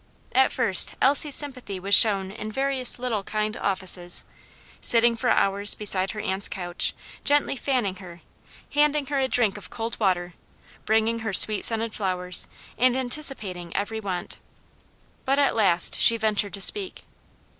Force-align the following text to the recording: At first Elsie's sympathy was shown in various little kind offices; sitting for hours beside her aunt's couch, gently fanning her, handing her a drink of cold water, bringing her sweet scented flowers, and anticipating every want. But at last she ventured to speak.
At 0.31 0.51
first 0.51 0.95
Elsie's 0.99 1.35
sympathy 1.35 1.79
was 1.79 1.93
shown 1.93 2.31
in 2.31 2.51
various 2.51 2.97
little 2.97 3.21
kind 3.21 3.55
offices; 3.55 4.23
sitting 4.81 5.15
for 5.15 5.29
hours 5.29 5.75
beside 5.75 6.09
her 6.09 6.19
aunt's 6.19 6.47
couch, 6.49 6.95
gently 7.23 7.55
fanning 7.55 7.97
her, 7.97 8.21
handing 8.73 9.05
her 9.05 9.19
a 9.19 9.27
drink 9.27 9.57
of 9.59 9.69
cold 9.69 9.99
water, 9.99 10.33
bringing 10.85 11.19
her 11.19 11.33
sweet 11.33 11.65
scented 11.65 11.93
flowers, 11.93 12.47
and 12.79 12.95
anticipating 12.95 13.75
every 13.75 13.99
want. 13.99 14.39
But 15.23 15.37
at 15.37 15.55
last 15.55 15.99
she 15.99 16.17
ventured 16.17 16.55
to 16.55 16.61
speak. 16.61 17.03